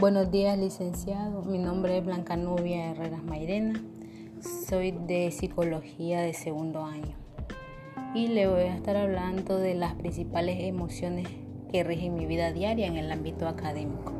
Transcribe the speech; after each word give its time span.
Buenos 0.00 0.30
días, 0.30 0.56
licenciado. 0.56 1.42
Mi 1.42 1.58
nombre 1.58 1.98
es 1.98 2.04
Blanca 2.06 2.34
Nubia 2.34 2.86
Herreras 2.86 3.22
Mairena. 3.22 3.84
Soy 4.66 4.92
de 4.92 5.30
psicología 5.30 6.22
de 6.22 6.32
segundo 6.32 6.86
año. 6.86 7.14
Y 8.14 8.28
le 8.28 8.48
voy 8.48 8.62
a 8.62 8.74
estar 8.74 8.96
hablando 8.96 9.58
de 9.58 9.74
las 9.74 9.92
principales 9.92 10.56
emociones 10.60 11.28
que 11.70 11.84
rigen 11.84 12.14
mi 12.14 12.24
vida 12.24 12.50
diaria 12.50 12.86
en 12.86 12.96
el 12.96 13.12
ámbito 13.12 13.46
académico. 13.46 14.14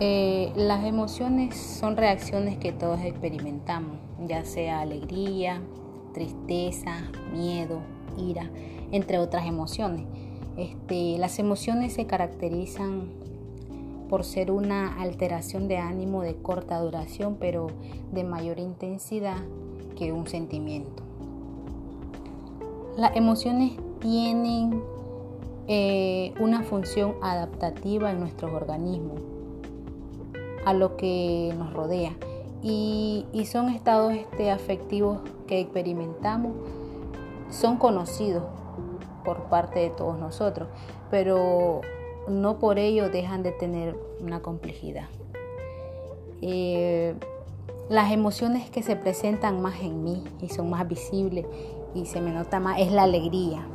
Eh, 0.00 0.50
las 0.56 0.86
emociones 0.86 1.58
son 1.58 1.98
reacciones 1.98 2.56
que 2.56 2.72
todos 2.72 3.02
experimentamos, 3.02 3.98
ya 4.26 4.46
sea 4.46 4.80
alegría, 4.80 5.60
tristeza, 6.14 7.02
miedo, 7.34 7.80
ira, 8.16 8.50
entre 8.92 9.18
otras 9.18 9.46
emociones. 9.46 10.06
Este, 10.56 11.18
las 11.18 11.38
emociones 11.38 11.92
se 11.92 12.06
caracterizan 12.06 13.33
por 14.08 14.24
ser 14.24 14.50
una 14.50 15.00
alteración 15.00 15.68
de 15.68 15.78
ánimo 15.78 16.22
de 16.22 16.36
corta 16.36 16.78
duración, 16.80 17.36
pero 17.38 17.68
de 18.12 18.24
mayor 18.24 18.58
intensidad 18.58 19.38
que 19.96 20.12
un 20.12 20.26
sentimiento. 20.26 21.02
Las 22.96 23.16
emociones 23.16 23.72
tienen 24.00 24.82
eh, 25.66 26.34
una 26.38 26.62
función 26.62 27.14
adaptativa 27.22 28.10
en 28.10 28.20
nuestros 28.20 28.52
organismos 28.52 29.20
a 30.64 30.72
lo 30.72 30.96
que 30.96 31.54
nos 31.58 31.72
rodea 31.72 32.12
y, 32.62 33.26
son 33.50 33.68
estados 33.68 34.14
este, 34.14 34.50
afectivos 34.50 35.20
que 35.46 35.60
experimentamos, 35.60 36.52
son 37.50 37.76
conocidos 37.76 38.42
por 39.24 39.44
parte 39.44 39.80
de 39.80 39.90
todos 39.90 40.18
nosotros, 40.18 40.68
pero 41.10 41.82
no 42.28 42.58
por 42.58 42.78
ello 42.78 43.10
dejan 43.10 43.42
de 43.42 43.52
tener 43.52 43.96
una 44.20 44.40
complejidad. 44.40 45.08
Eh, 46.42 47.14
las 47.88 48.12
emociones 48.12 48.70
que 48.70 48.82
se 48.82 48.96
presentan 48.96 49.60
más 49.60 49.80
en 49.80 50.04
mí 50.04 50.24
y 50.40 50.48
son 50.48 50.70
más 50.70 50.88
visibles 50.88 51.46
y 51.94 52.06
se 52.06 52.20
me 52.20 52.32
nota 52.32 52.60
más 52.60 52.80
es 52.80 52.92
la 52.92 53.04
alegría. 53.04 53.66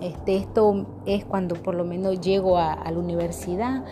Este, 0.00 0.36
esto 0.36 0.86
es 1.04 1.24
cuando 1.24 1.56
por 1.56 1.74
lo 1.74 1.84
menos 1.84 2.20
llego 2.20 2.56
a, 2.56 2.90
la 2.90 2.98
universidad, 2.98 3.84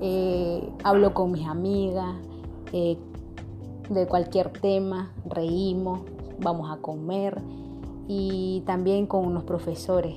eh, 0.00 0.68
hablo 0.84 1.12
con 1.12 1.32
mis 1.32 1.46
amigas 1.46 2.14
eh, 2.72 2.96
de 3.88 4.06
cualquier 4.06 4.50
tema, 4.50 5.12
reímos, 5.24 6.00
vamos 6.38 6.70
a 6.70 6.80
comer 6.80 7.42
y 8.06 8.62
también 8.64 9.06
con 9.06 9.34
los 9.34 9.44
profesores. 9.44 10.14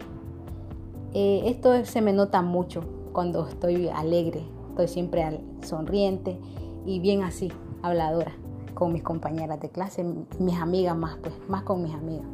esto 1.13 1.85
se 1.85 2.01
me 2.01 2.13
nota 2.13 2.41
mucho 2.41 2.83
cuando 3.13 3.47
estoy 3.47 3.87
alegre, 3.87 4.43
estoy 4.69 4.87
siempre 4.87 5.39
sonriente 5.61 6.37
y 6.85 6.99
bien 6.99 7.23
así, 7.23 7.51
habladora 7.81 8.33
con 8.73 8.91
mis 8.91 9.03
compañeras 9.03 9.61
de 9.61 9.69
clase, 9.69 10.03
mis 10.39 10.59
amigas 10.59 10.97
más, 10.97 11.17
pues, 11.21 11.33
más 11.47 11.61
con 11.61 11.83
mis 11.83 11.93
amigas. 11.93 12.25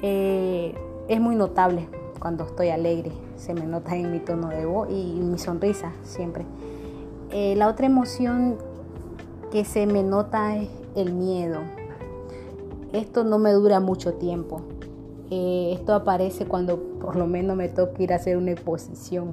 Eh, 0.00 0.74
es 1.08 1.20
muy 1.20 1.34
notable 1.34 1.88
cuando 2.20 2.44
estoy 2.44 2.68
alegre, 2.68 3.10
se 3.36 3.52
me 3.52 3.66
nota 3.66 3.96
en 3.96 4.12
mi 4.12 4.20
tono 4.20 4.48
de 4.48 4.64
voz 4.64 4.88
y 4.90 5.20
mi 5.20 5.36
sonrisa 5.38 5.92
siempre. 6.04 6.46
Eh, 7.32 7.56
la 7.56 7.68
otra 7.68 7.86
emoción 7.86 8.56
que 9.50 9.64
se 9.64 9.86
me 9.86 10.04
nota 10.04 10.56
es 10.56 10.68
el 10.94 11.12
miedo. 11.12 11.58
Esto 12.92 13.24
no 13.24 13.38
me 13.38 13.50
dura 13.52 13.80
mucho 13.80 14.14
tiempo. 14.14 14.60
Eh, 15.30 15.72
esto 15.74 15.94
aparece 15.94 16.46
cuando 16.46 16.78
por 17.00 17.16
lo 17.16 17.26
menos 17.26 17.56
me 17.56 17.68
toca 17.68 18.02
ir 18.02 18.12
a 18.12 18.16
hacer 18.16 18.36
una 18.36 18.52
exposición 18.52 19.32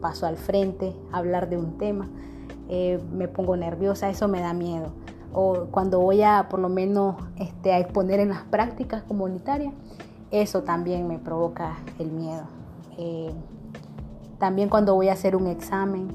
paso 0.00 0.26
al 0.26 0.36
frente, 0.36 0.94
hablar 1.12 1.48
de 1.48 1.56
un 1.56 1.78
tema, 1.78 2.08
eh, 2.68 3.00
me 3.12 3.26
pongo 3.26 3.56
nerviosa, 3.56 4.08
eso 4.10 4.28
me 4.28 4.40
da 4.40 4.52
miedo. 4.52 4.92
O 5.32 5.66
cuando 5.70 6.00
voy 6.00 6.22
a 6.22 6.48
por 6.48 6.60
lo 6.60 6.68
menos 6.68 7.16
este, 7.36 7.72
a 7.72 7.78
exponer 7.78 8.20
en 8.20 8.30
las 8.30 8.42
prácticas 8.42 9.02
comunitarias, 9.02 9.74
eso 10.30 10.62
también 10.62 11.08
me 11.08 11.18
provoca 11.18 11.78
el 11.98 12.10
miedo. 12.12 12.44
Eh, 12.96 13.32
también 14.38 14.68
cuando 14.68 14.94
voy 14.94 15.08
a 15.08 15.14
hacer 15.14 15.36
un 15.36 15.48
examen 15.48 16.08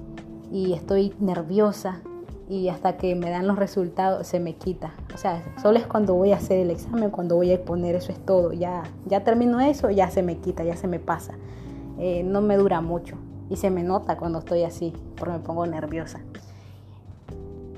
y 0.51 0.73
estoy 0.73 1.13
nerviosa 1.19 1.99
y 2.47 2.69
hasta 2.69 2.97
que 2.97 3.15
me 3.15 3.29
dan 3.29 3.47
los 3.47 3.57
resultados 3.57 4.25
se 4.25 4.39
me 4.39 4.55
quita. 4.55 4.93
O 5.13 5.17
sea, 5.17 5.43
solo 5.61 5.77
es 5.77 5.87
cuando 5.87 6.13
voy 6.13 6.31
a 6.31 6.37
hacer 6.37 6.59
el 6.59 6.71
examen, 6.71 7.09
cuando 7.09 7.35
voy 7.35 7.51
a 7.51 7.55
exponer, 7.55 7.95
eso 7.95 8.13
es 8.13 8.19
todo. 8.25 8.53
Ya, 8.53 8.83
ya 9.07 9.23
termino 9.23 9.59
eso, 9.59 9.89
ya 9.89 10.09
se 10.09 10.23
me 10.23 10.37
quita, 10.37 10.63
ya 10.63 10.77
se 10.77 10.87
me 10.87 10.99
pasa. 10.99 11.33
Eh, 11.97 12.23
no 12.23 12.41
me 12.41 12.55
dura 12.55 12.81
mucho 12.81 13.17
y 13.49 13.55
se 13.57 13.69
me 13.69 13.83
nota 13.83 14.17
cuando 14.17 14.39
estoy 14.39 14.63
así, 14.63 14.93
porque 15.15 15.33
me 15.33 15.39
pongo 15.39 15.65
nerviosa. 15.65 16.21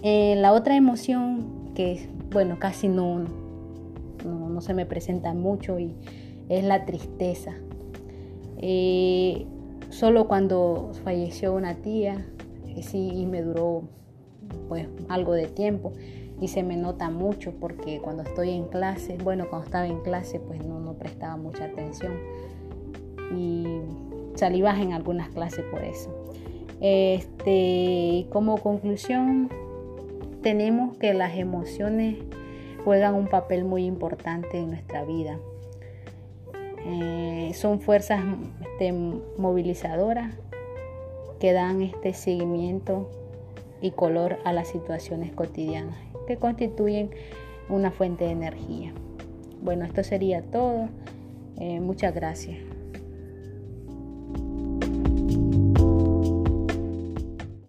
Eh, 0.03 0.35
la 0.37 0.53
otra 0.53 0.75
emoción 0.75 1.71
que, 1.75 2.09
bueno, 2.31 2.57
casi 2.59 2.87
no, 2.87 3.25
no, 4.25 4.61
se 4.61 4.73
me 4.73 4.85
presenta 4.85 5.33
mucho 5.33 5.79
y 5.79 5.95
es 6.49 6.63
la 6.63 6.85
tristeza. 6.85 7.53
Eh, 8.57 9.45
solo 9.89 10.27
cuando 10.27 10.91
falleció 11.03 11.53
una 11.53 11.75
tía, 11.75 12.25
eh, 12.67 12.83
sí, 12.83 13.09
y 13.13 13.25
me 13.25 13.41
duró 13.41 13.83
pues 14.69 14.87
algo 15.09 15.33
de 15.33 15.47
tiempo 15.47 15.91
y 16.39 16.47
se 16.47 16.63
me 16.63 16.77
nota 16.77 17.09
mucho 17.09 17.53
porque 17.59 17.99
cuando 17.99 18.23
estoy 18.23 18.51
en 18.51 18.65
clase, 18.65 19.17
bueno, 19.23 19.47
cuando 19.49 19.65
estaba 19.65 19.87
en 19.87 19.99
clase 20.01 20.39
pues 20.39 20.65
no, 20.65 20.79
no 20.79 20.93
prestaba 20.93 21.35
mucha 21.35 21.65
atención 21.65 22.13
y 23.35 23.65
salivas 24.37 24.79
en 24.79 24.93
algunas 24.93 25.29
clases 25.29 25.65
por 25.65 25.83
eso. 25.83 26.13
Este, 26.79 28.27
como 28.29 28.57
conclusión, 28.57 29.49
tenemos 30.41 30.95
que 30.97 31.13
las 31.13 31.37
emociones 31.37 32.17
juegan 32.85 33.15
un 33.15 33.27
papel 33.27 33.65
muy 33.65 33.85
importante 33.85 34.59
en 34.59 34.69
nuestra 34.69 35.03
vida. 35.03 35.39
Eh, 36.85 37.51
son 37.53 37.81
fuerzas 37.81 38.23
este, 38.61 38.93
movilizadoras 39.37 40.35
que 41.39 41.51
dan 41.51 41.81
este 41.81 42.13
seguimiento 42.13 43.09
y 43.81 43.91
color 43.91 44.37
a 44.45 44.53
las 44.53 44.69
situaciones 44.69 45.33
cotidianas 45.33 45.97
que 46.27 46.37
constituyen 46.37 47.09
una 47.69 47.91
fuente 47.91 48.25
de 48.25 48.31
energía. 48.31 48.93
Bueno, 49.61 49.85
esto 49.85 50.03
sería 50.03 50.41
todo. 50.41 50.89
Eh, 51.57 51.79
muchas 51.79 52.13
gracias. 52.13 52.57